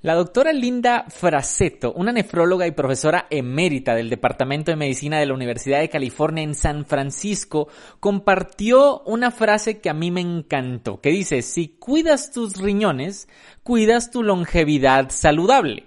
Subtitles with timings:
[0.00, 5.34] La doctora Linda Fraseto, una nefróloga y profesora emérita del Departamento de Medicina de la
[5.34, 7.66] Universidad de California en San Francisco,
[7.98, 13.26] compartió una frase que a mí me encantó, que dice, si cuidas tus riñones,
[13.64, 15.86] cuidas tu longevidad saludable.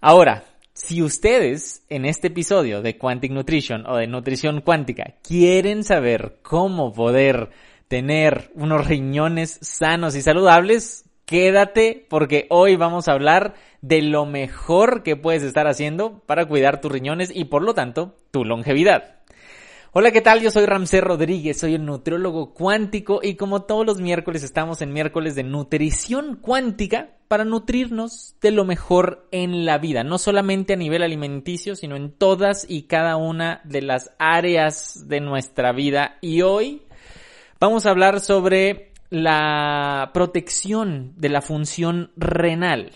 [0.00, 0.42] Ahora,
[0.72, 6.92] si ustedes en este episodio de Quantic Nutrition o de Nutrición Cuántica quieren saber cómo
[6.92, 7.50] poder
[7.86, 15.04] tener unos riñones sanos y saludables, quédate porque hoy vamos a hablar de lo mejor
[15.04, 19.20] que puedes estar haciendo para cuidar tus riñones y por lo tanto tu longevidad.
[19.92, 20.40] Hola, ¿qué tal?
[20.40, 24.92] Yo soy Ramsey Rodríguez, soy el nutriólogo cuántico y como todos los miércoles estamos en
[24.92, 30.76] miércoles de nutrición cuántica para nutrirnos de lo mejor en la vida, no solamente a
[30.76, 36.18] nivel alimenticio, sino en todas y cada una de las áreas de nuestra vida.
[36.22, 36.82] Y hoy
[37.60, 42.92] vamos a hablar sobre la protección de la función renal.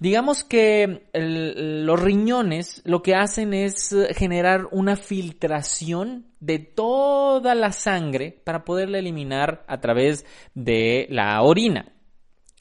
[0.00, 8.40] Digamos que los riñones lo que hacen es generar una filtración de toda la sangre
[8.44, 11.92] para poderla eliminar a través de la orina.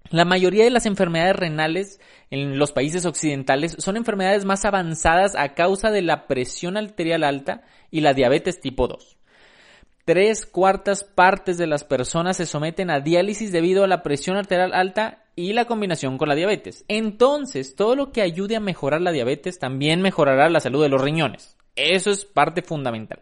[0.10, 2.00] La mayoría de las enfermedades renales
[2.32, 7.64] en los países occidentales son enfermedades más avanzadas a causa de la presión arterial alta
[7.92, 9.17] y la diabetes tipo 2
[10.08, 14.74] tres cuartas partes de las personas se someten a diálisis debido a la presión arterial
[14.74, 16.86] alta y la combinación con la diabetes.
[16.88, 21.02] Entonces, todo lo que ayude a mejorar la diabetes también mejorará la salud de los
[21.02, 21.58] riñones.
[21.76, 23.20] Eso es parte fundamental.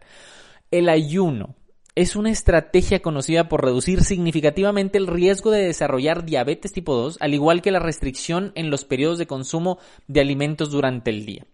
[0.69, 1.55] El ayuno
[1.95, 7.33] es una estrategia conocida por reducir significativamente el riesgo de desarrollar diabetes tipo 2, al
[7.33, 11.47] igual que la restricción en los periodos de consumo de alimentos durante el día.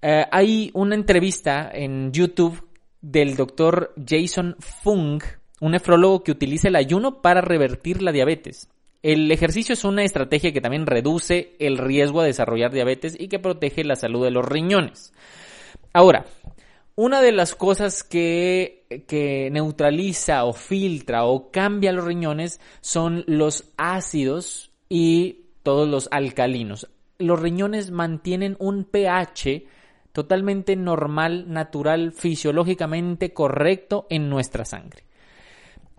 [0.00, 2.63] Eh, hay una entrevista en YouTube
[3.04, 5.22] del doctor Jason Fung,
[5.60, 8.70] un nefrólogo que utiliza el ayuno para revertir la diabetes.
[9.02, 13.38] El ejercicio es una estrategia que también reduce el riesgo a desarrollar diabetes y que
[13.38, 15.12] protege la salud de los riñones.
[15.92, 16.24] Ahora,
[16.94, 23.64] una de las cosas que, que, neutraliza o filtra o cambia los riñones son los
[23.76, 26.88] ácidos y todos los alcalinos.
[27.18, 29.66] Los riñones mantienen un pH
[30.14, 35.02] totalmente normal, natural, fisiológicamente correcto en nuestra sangre.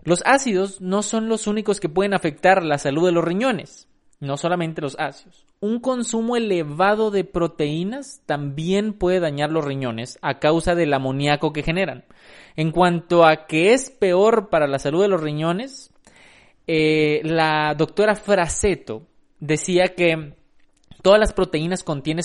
[0.04, 3.88] Los ácidos no son los únicos que pueden afectar la salud de los riñones,
[4.18, 5.44] no solamente los ácidos.
[5.60, 11.62] Un consumo elevado de proteínas también puede dañar los riñones a causa del amoníaco que
[11.62, 12.06] generan.
[12.56, 15.92] En cuanto a qué es peor para la salud de los riñones,
[16.66, 19.02] eh, la doctora Fraseto
[19.40, 20.32] decía que
[21.02, 22.24] todas las proteínas contienen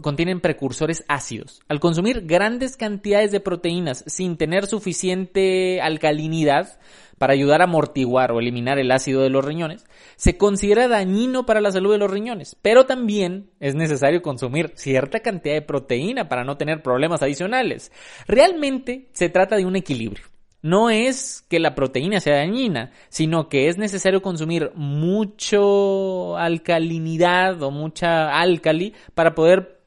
[0.00, 1.60] contienen precursores ácidos.
[1.68, 6.78] Al consumir grandes cantidades de proteínas sin tener suficiente alcalinidad
[7.18, 9.84] para ayudar a amortiguar o eliminar el ácido de los riñones,
[10.16, 15.20] se considera dañino para la salud de los riñones, pero también es necesario consumir cierta
[15.20, 17.92] cantidad de proteína para no tener problemas adicionales.
[18.26, 20.24] Realmente se trata de un equilibrio.
[20.62, 27.72] No es que la proteína sea dañina, sino que es necesario consumir mucho alcalinidad o
[27.72, 29.81] mucha álcali para poder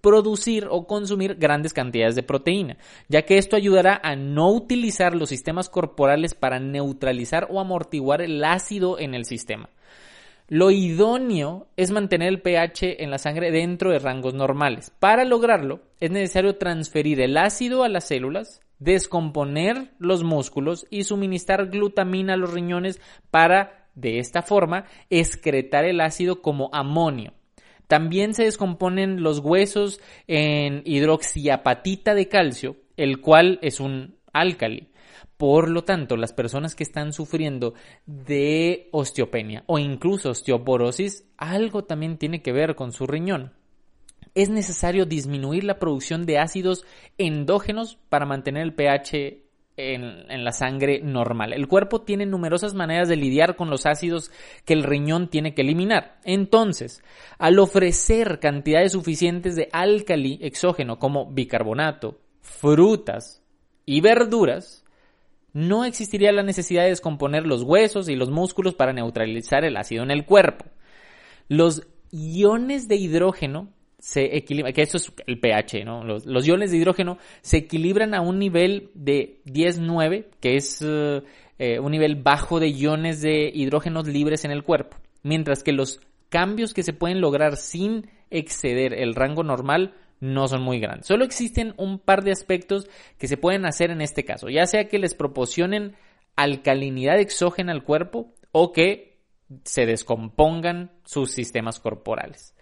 [0.00, 2.76] producir o consumir grandes cantidades de proteína,
[3.08, 8.44] ya que esto ayudará a no utilizar los sistemas corporales para neutralizar o amortiguar el
[8.44, 9.68] ácido en el sistema.
[10.48, 14.92] Lo idóneo es mantener el pH en la sangre dentro de rangos normales.
[15.00, 21.66] Para lograrlo, es necesario transferir el ácido a las células, descomponer los músculos y suministrar
[21.68, 23.00] glutamina a los riñones
[23.32, 27.32] para, de esta forma, excretar el ácido como amonio.
[27.86, 34.88] También se descomponen los huesos en hidroxiapatita de calcio, el cual es un álcali.
[35.36, 37.74] Por lo tanto, las personas que están sufriendo
[38.06, 43.52] de osteopenia o incluso osteoporosis, algo también tiene que ver con su riñón.
[44.34, 46.84] Es necesario disminuir la producción de ácidos
[47.18, 49.45] endógenos para mantener el pH
[49.76, 51.52] en, la sangre normal.
[51.52, 54.30] El cuerpo tiene numerosas maneras de lidiar con los ácidos
[54.64, 56.18] que el riñón tiene que eliminar.
[56.24, 57.02] Entonces,
[57.38, 63.42] al ofrecer cantidades suficientes de álcali exógeno como bicarbonato, frutas
[63.84, 64.84] y verduras,
[65.52, 70.02] no existiría la necesidad de descomponer los huesos y los músculos para neutralizar el ácido
[70.02, 70.66] en el cuerpo.
[71.48, 73.68] Los iones de hidrógeno
[74.06, 76.04] se equilibra, que eso es el pH, ¿no?
[76.04, 81.24] Los, iones de hidrógeno se equilibran a un nivel de 10-9, que es eh,
[81.58, 86.00] eh, un nivel bajo de iones de hidrógenos libres en el cuerpo, mientras que los
[86.28, 91.08] cambios que se pueden lograr sin exceder el rango normal no son muy grandes.
[91.08, 92.88] Solo existen un par de aspectos
[93.18, 95.96] que se pueden hacer en este caso, ya sea que les proporcionen
[96.36, 99.18] alcalinidad exógena al cuerpo o que
[99.64, 102.54] se descompongan sus sistemas corporales.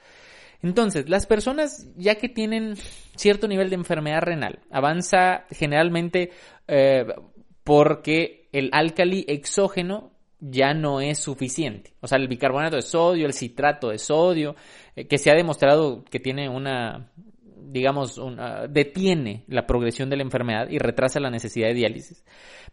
[0.62, 2.76] Entonces, las personas ya que tienen
[3.16, 6.30] cierto nivel de enfermedad renal, avanza generalmente
[6.68, 7.06] eh,
[7.62, 11.94] porque el álcali exógeno ya no es suficiente.
[12.00, 14.56] O sea, el bicarbonato de sodio, el citrato de sodio,
[14.94, 17.10] eh, que se ha demostrado que tiene una,
[17.74, 18.20] digamos,
[18.68, 22.24] detiene la progresión de la enfermedad y retrasa la necesidad de diálisis.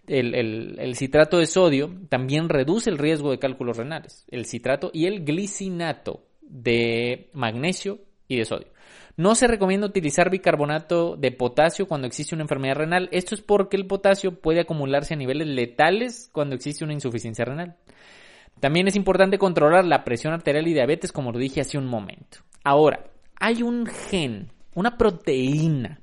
[0.08, 4.26] El, el, citrato de sodio también reduce el riesgo de cálculos renales.
[4.30, 8.68] El citrato y el glicinato de magnesio y de sodio.
[9.18, 13.10] No se recomienda utilizar bicarbonato de potasio cuando existe una enfermedad renal.
[13.12, 17.78] Esto es porque el potasio puede acumularse a niveles letales cuando existe una insuficiencia renal.
[18.60, 22.40] También es importante controlar la presión arterial y diabetes, como lo dije hace un momento.
[22.64, 26.00] Ahora, hay un gen, una proteína,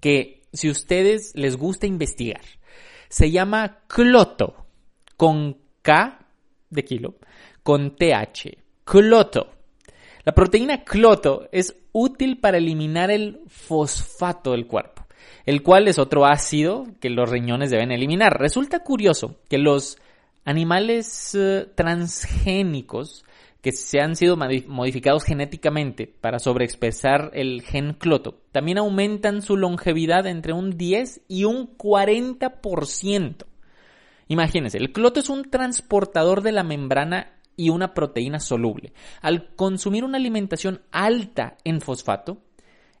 [0.00, 2.42] que si ustedes les gusta investigar,
[3.08, 4.66] se llama cloto,
[5.16, 6.26] con K
[6.70, 7.16] de kilo,
[7.62, 9.48] con TH, cloto.
[10.24, 15.06] La proteína cloto es útil para eliminar el fosfato del cuerpo,
[15.44, 18.38] el cual es otro ácido que los riñones deben eliminar.
[18.38, 19.98] Resulta curioso que los
[20.44, 23.24] animales eh, transgénicos
[23.60, 30.26] que se han sido modificados genéticamente para sobreexpresar el gen cloto, también aumentan su longevidad
[30.28, 33.44] entre un 10 y un 40%.
[34.28, 38.92] Imagínense, el cloto es un transportador de la membrana y una proteína soluble.
[39.22, 42.38] Al consumir una alimentación alta en fosfato,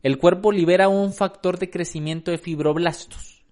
[0.02, 3.44] el cuerpo libera un factor de crecimiento de fibroblastos,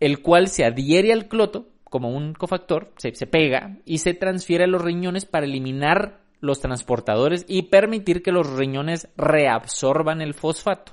[0.00, 4.66] el cual se adhiere al cloto como un cofactor, se, pega y se transfiere a
[4.66, 10.92] los riñones para eliminar los transportadores y permitir que los riñones reabsorban el fosfato.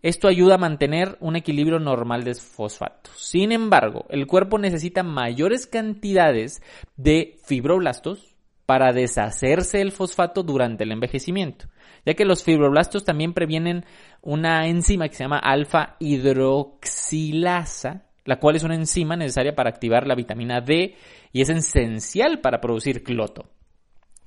[0.00, 3.10] Esto ayuda a mantener un equilibrio normal de fosfato.
[3.16, 6.62] Sin embargo, el cuerpo necesita mayores cantidades
[6.96, 8.33] de fibroblastos,
[8.66, 11.66] para deshacerse del fosfato durante el envejecimiento,
[12.06, 13.84] ya que los fibroblastos también previenen
[14.22, 20.06] una enzima que se llama alfa hidroxilasa, la cual es una enzima necesaria para activar
[20.06, 20.96] la vitamina D
[21.32, 23.50] y es esencial para producir cloto.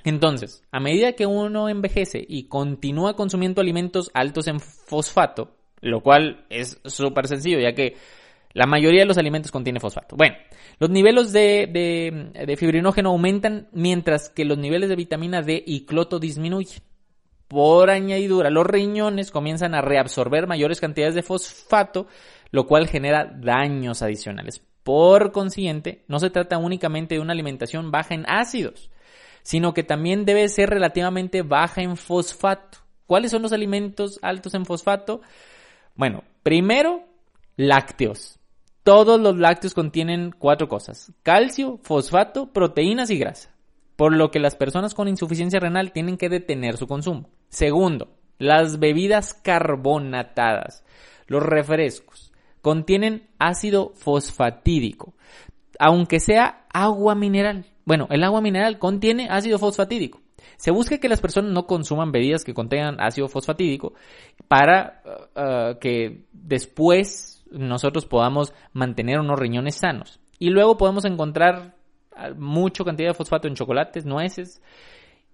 [0.03, 6.45] Entonces, a medida que uno envejece y continúa consumiendo alimentos altos en fosfato, lo cual
[6.49, 7.95] es súper sencillo, ya que
[8.53, 10.15] la mayoría de los alimentos contiene fosfato.
[10.15, 10.35] Bueno,
[10.79, 16.81] los niveles de, fibrinógeno aumentan mientras que los niveles de vitamina D y cloto disminuyen.
[17.47, 22.07] Por añadidura, los riñones comienzan a reabsorber mayores cantidades de fosfato,
[22.51, 24.61] lo cual genera daños adicionales.
[24.83, 28.89] Por consiguiente, no se trata únicamente de una alimentación baja en ácidos,
[29.43, 32.79] sino que también debe ser relativamente baja en fosfato.
[33.05, 35.21] ¿Cuáles son los alimentos altos en fosfato?
[35.95, 37.06] Bueno, primero,
[37.57, 38.39] lácteos.
[38.83, 41.11] Todos los lácteos contienen cuatro cosas.
[41.23, 43.53] Calcio, fosfato, proteínas y grasa.
[43.97, 47.29] Por lo que las personas con insuficiencia renal tienen que detener su consumo.
[47.49, 50.85] Segundo, las bebidas carbonatadas.
[51.25, 52.31] Los refrescos
[52.61, 55.13] contienen ácido fosfatídico,
[55.79, 57.65] aunque sea agua mineral.
[57.85, 60.21] Bueno, el agua mineral contiene ácido fosfatídico.
[60.57, 63.93] Se busca que las personas no consuman bebidas que contengan ácido fosfatídico
[64.47, 70.19] para uh, uh, que después nosotros podamos mantener unos riñones sanos.
[70.39, 71.75] Y luego podemos encontrar
[72.35, 74.61] mucha cantidad de fosfato en chocolates, nueces,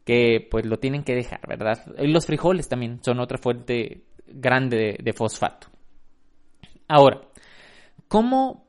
[0.06, 1.80] que pues lo tienen que dejar, ¿verdad?
[1.98, 5.68] Y los frijoles también son otra fuente grande de, fosfato.
[6.88, 7.22] Ahora,
[8.08, 8.66] ¿cómo,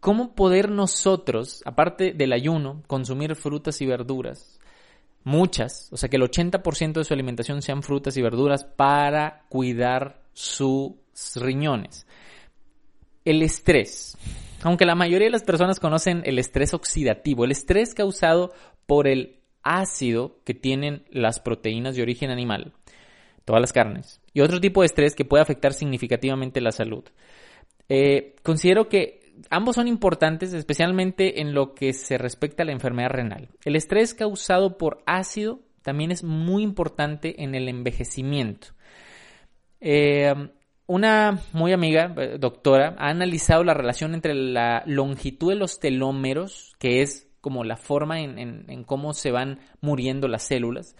[0.00, 4.60] ¿cómo poder nosotros, aparte del ayuno, consumir frutas y verduras?
[5.24, 10.20] Muchas, o sea que el 80% de su alimentación sean frutas y verduras para cuidar
[10.34, 10.92] sus
[11.36, 12.06] riñones.
[13.24, 14.16] El estrés.
[14.62, 18.52] Aunque la mayoría de las personas conocen el estrés oxidativo, el estrés causado
[18.86, 22.72] por el ácido que tienen las proteínas de origen animal,
[23.44, 27.04] todas las carnes, y otro tipo de estrés que puede afectar significativamente la salud.
[27.88, 33.10] Eh, considero que ambos son importantes, especialmente en lo que se respecta a la enfermedad
[33.10, 33.48] renal.
[33.64, 38.68] El estrés causado por ácido también es muy importante en el envejecimiento.
[39.80, 40.32] Eh,
[40.86, 46.74] una muy amiga, eh, doctora, ha analizado la relación entre la longitud de los telómeros,
[46.78, 50.96] que es como la forma en, cómo se van muriendo las células,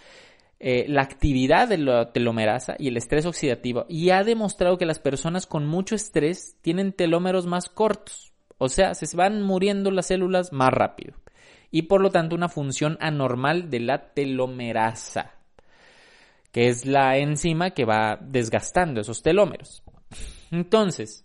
[0.61, 4.99] eh, la actividad de la telomerasa y el estrés oxidativo, y ha demostrado que las
[4.99, 10.53] personas con mucho estrés tienen telómeros más cortos, o sea, se van muriendo las células
[10.53, 11.15] más rápido,
[11.71, 15.35] y por lo tanto una función anormal de la telomerasa
[16.55, 19.83] que es la enzima que va desgastando esos telómeros.
[20.53, 21.25] Entonces,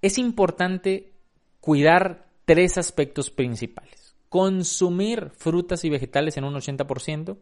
[0.00, 1.12] es importante
[1.60, 4.16] cuidar tres aspectos principales.
[4.30, 7.36] consumir frutas y vegetales en un 80%.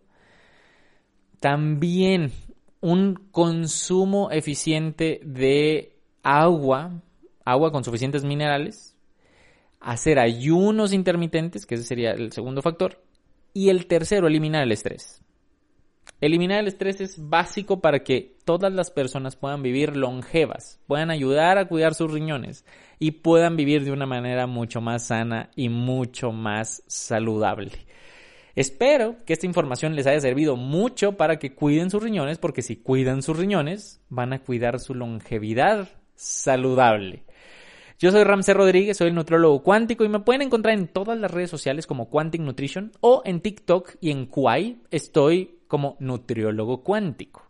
[1.38, 2.32] También
[2.80, 7.02] un consumo eficiente de agua,
[7.44, 8.96] agua con suficientes minerales.
[9.78, 13.00] Hacer ayunos intermitentes, que ese sería el segundo factor.
[13.52, 15.22] Y el tercero, eliminar el estrés.
[16.20, 21.58] Eliminar el estrés es básico para que todas las personas puedan vivir longevas, puedan ayudar
[21.58, 22.64] a cuidar sus riñones
[22.98, 27.72] y puedan vivir de una manera mucho más sana y mucho más saludable.
[28.54, 32.76] Espero que esta información les haya servido mucho para que cuiden sus riñones, porque si
[32.76, 37.24] cuidan sus riñones, van a cuidar su longevidad saludable.
[37.98, 41.30] Yo soy Ramsey Rodríguez, soy el nutriólogo cuántico y me pueden encontrar en todas las
[41.30, 47.42] redes sociales como Quantic Nutrition o en TikTok y en Kwai estoy como nutriólogo cuántico.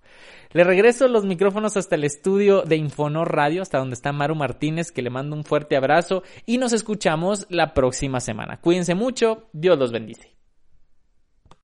[0.53, 4.91] Le regreso los micrófonos hasta el estudio de Infonor Radio, hasta donde está Maru Martínez,
[4.91, 8.61] que le mando un fuerte abrazo y nos escuchamos la próxima semana.
[8.61, 10.36] Cuídense mucho, Dios los bendice.